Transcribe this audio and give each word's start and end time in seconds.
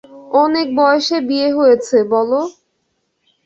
অনেক 0.43 0.67
বয়সে 0.77 1.17
বিয়ে 1.27 1.49
হয়েছে 1.57 1.97
বলো? 2.13 2.39